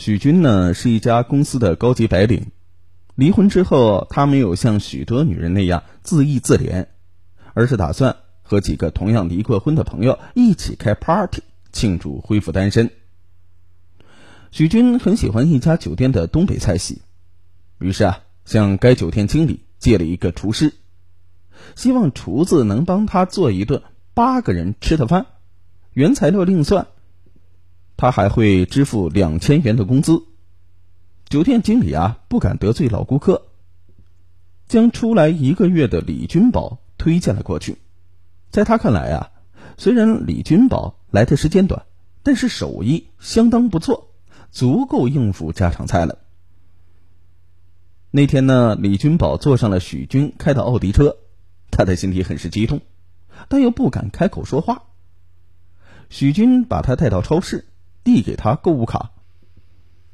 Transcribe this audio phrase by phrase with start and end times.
[0.00, 2.46] 许军呢是一家公司的高级白领，
[3.16, 6.86] 离婚之后，他没有像许多女人那样自缢自怜，
[7.52, 12.90] 而是打算和几个同样离过婚的朋友一起开 party 庆祝恢复单身。
[14.50, 17.02] 许军很喜欢一家酒店的东北菜系，
[17.78, 20.72] 于是啊，向该酒店经理借了一个厨师，
[21.76, 23.82] 希望厨子能帮他做一顿
[24.14, 25.26] 八个人吃的饭，
[25.92, 26.86] 原材料另算。
[28.00, 30.24] 他还会支付两千元的工资。
[31.28, 33.48] 酒店经理啊，不敢得罪老顾客，
[34.66, 37.76] 将出来一个月的李君宝推荐了过去。
[38.48, 39.30] 在他看来啊，
[39.76, 41.84] 虽然李君宝来的时间短，
[42.22, 44.08] 但是手艺相当不错，
[44.50, 46.20] 足够应付家常菜了。
[48.10, 51.18] 那天呢，李君宝坐上了许军开的奥迪车，
[51.70, 52.80] 他的心里很是激动，
[53.48, 54.84] 但又不敢开口说话。
[56.08, 57.66] 许军把他带到超市。
[58.12, 59.12] 递给他购物卡，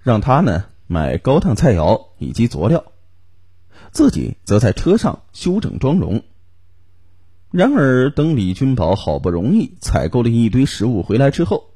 [0.00, 2.84] 让他呢买高档菜肴以及佐料，
[3.90, 6.22] 自己则在车上修整妆容。
[7.50, 11.74] 然而，等李君宝好不容易采购了一堆食物回来之后，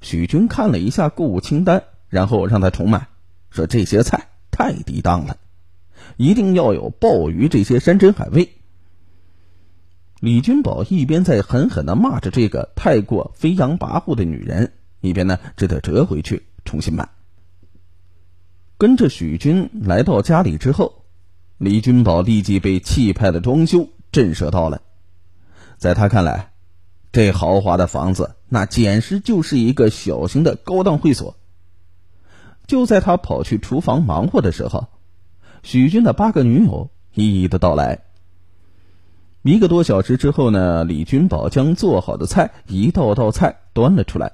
[0.00, 3.08] 许军看了一下购物清单，然后让他重买，
[3.50, 5.36] 说这些菜太低档了，
[6.16, 8.48] 一定要有鲍鱼这些山珍海味。
[10.20, 14.72] 李君宝一边在狠狠的骂着这个太过飞扬跋扈的女人。
[15.00, 17.08] 一边呢，只得折回去重新买。
[18.76, 21.04] 跟着许军来到家里之后，
[21.56, 24.82] 李君宝立即被气派的装修震慑到了。
[25.76, 26.52] 在他看来，
[27.10, 31.36] 这豪华的房子那简直就是一个小型的高档会所。
[32.66, 34.88] 就在他跑去厨房忙活的时候，
[35.62, 38.04] 许军的八个女友一一的到来。
[39.42, 44.32] 一个多小时之后呢，李君宝将做好的菜一道道菜端了出来。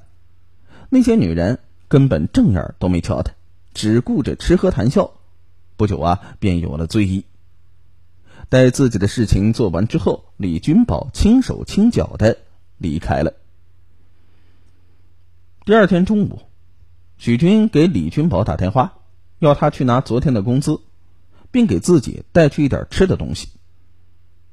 [0.95, 3.33] 那些女人根本正眼都没瞧他，
[3.73, 5.15] 只顾着吃喝谈笑。
[5.77, 7.25] 不久啊，便有了醉意。
[8.49, 12.39] 待自己的事情做完之后，李君宝轻手轻脚的
[12.79, 13.35] 离开了。
[15.65, 16.43] 第二天中午，
[17.19, 18.99] 许军给李君宝打电话，
[19.41, 20.79] 要他去拿昨天的工资，
[21.51, 23.49] 并给自己带去一点吃的东西。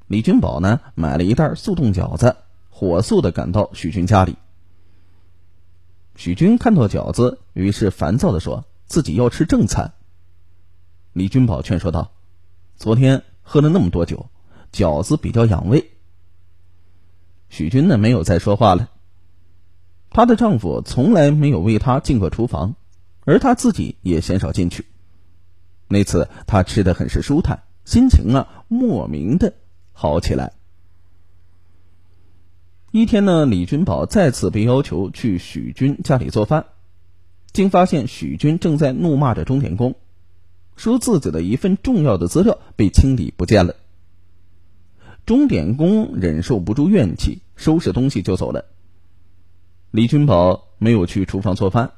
[0.07, 2.35] 李君宝呢，买了一袋速冻饺子，
[2.72, 4.38] 火速的赶到许军家里。
[6.16, 9.94] 许军看到饺子，于是烦躁的说：“自己要吃正餐。”
[11.14, 12.12] 李君宝劝说道
[12.78, 14.30] ：“昨天喝了那么多酒，
[14.72, 15.92] 饺子比较养胃。”
[17.50, 18.92] 许军呢，没有再说话了。
[20.10, 22.76] 她的丈夫从来没有为她进过厨房，
[23.26, 24.86] 而她自己也鲜少进去。
[25.88, 29.54] 那次她吃的很是舒坦，心情啊莫名的
[29.92, 30.54] 好起来。
[32.91, 36.66] 一天呢，李君宝再次被要求去许军家里做饭，
[37.53, 39.96] 竟发现许军正在怒骂着钟点工，
[40.75, 43.78] 说自己的一份重要的资料被清理不见了。
[45.25, 48.66] 钟点工忍受不住怨气，收拾东西就走了。
[49.91, 51.91] 李君宝没有去厨房做饭，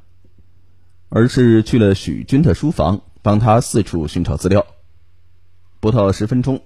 [1.10, 4.68] 而是去了许军的书房，帮他四处寻找资料。
[5.80, 6.62] 不到十分钟，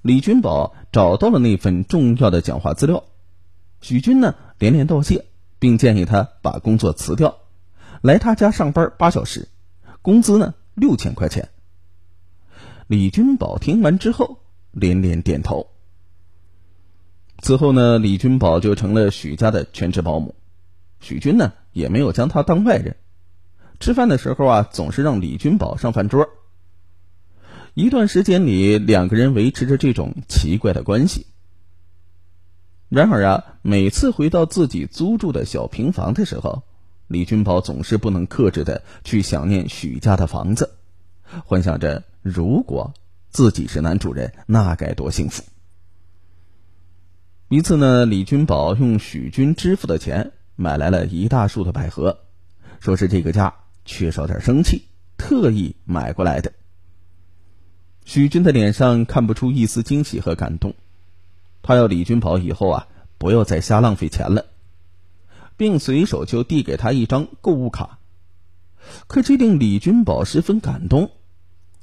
[0.00, 3.04] 李君宝找到了那份重要的讲话资料。
[3.80, 5.26] 许军呢连连道谢，
[5.58, 7.38] 并建议他把工作辞掉，
[8.02, 9.48] 来他家上班八小时，
[10.02, 11.48] 工资呢六千块钱。
[12.86, 14.40] 李君宝听完之后
[14.72, 15.68] 连连点头。
[17.40, 20.34] 此后呢，李君宝就成了许家的全职保姆，
[21.00, 22.96] 许军呢也没有将他当外人，
[23.78, 26.28] 吃饭的时候啊总是让李君宝上饭桌。
[27.74, 31.26] 一段时间里，两个人维持着这种奇怪的关系。
[32.88, 36.62] 然而啊，每次回到自己租住的小平房的时候，
[37.06, 40.70] 李君宝总是不能克制的去想念许家的房子，
[41.44, 42.94] 幻想着如果
[43.28, 45.42] 自己是男主人，那该多幸福。
[47.50, 52.20] 一次呢，李君宝用许军支付的钱买来了一大束的百合，
[52.80, 54.84] 说是这个家缺少点生气，
[55.18, 56.52] 特意买过来的。
[58.06, 60.74] 许军的脸上看不出一丝惊喜和感动。
[61.68, 62.88] 他要李君宝以后啊，
[63.18, 64.46] 不要再瞎浪费钱了，
[65.58, 67.98] 并随手就递给他一张购物卡。
[69.06, 71.10] 可这令李君宝十分感动，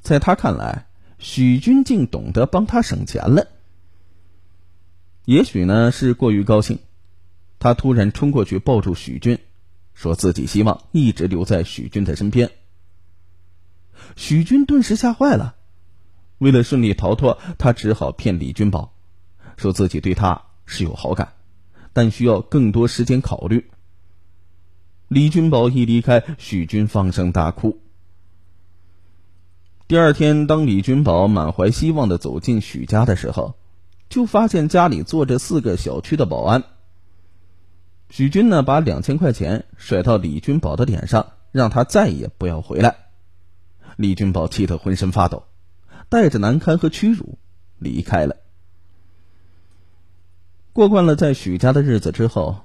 [0.02, 0.88] 在他看来，
[1.20, 3.46] 许军竟懂得帮他省钱了。
[5.26, 6.80] 也许呢是过于高兴，
[7.60, 9.38] 他突然冲过去抱住许军，
[9.94, 12.50] 说自己希望一直留在许军的身边。
[14.16, 15.54] 许军顿时吓坏了，
[16.40, 18.95] 为了顺利逃脱，他只好骗李君宝。
[19.58, 21.34] 说自己对他是有好感，
[21.94, 23.70] 但需要更多时间考虑。
[25.08, 27.80] 李君宝一离开，许军放声大哭。
[29.88, 33.56] 第二天，当李君宝满怀希望的走进许家的时候，
[34.10, 36.64] 就发现家里坐着四个小区的保安。
[38.10, 42.96] 许军呢，把两千块钱甩到李君宝的脸上，让他再也不要回来。
[43.98, 45.44] 李君宝气得浑身发抖，
[46.10, 47.38] 带着难堪和屈辱
[47.78, 48.38] 离开了。
[50.76, 52.58] 过惯了在许家的日子之后，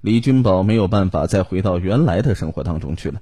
[0.00, 3.20] 李君宝没有办法再回到原来的生活当中去了。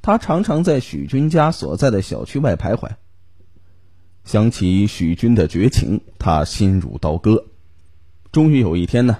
[0.00, 2.92] 他常常在许军家所在的小区外徘徊。
[4.24, 7.44] 想起许军的绝情，他心如刀割。
[8.32, 9.18] 终于有一天呢，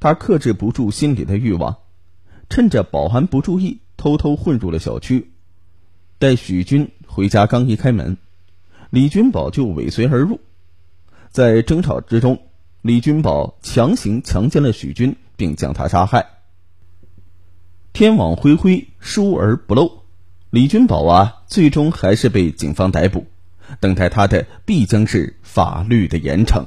[0.00, 1.76] 他克制不住心里的欲望，
[2.48, 5.32] 趁着保安不注意，偷偷混入了小区。
[6.18, 8.16] 待许军回家刚一开门，
[8.88, 10.40] 李君宝就尾随而入。
[11.28, 12.40] 在争吵之中，
[12.84, 16.26] 李君宝强行强奸了许军，并将他杀害。
[17.94, 20.02] 天网恢恢，疏而不漏。
[20.50, 23.24] 李君宝啊，最终还是被警方逮捕，
[23.80, 26.66] 等待他的必将是法律的严惩。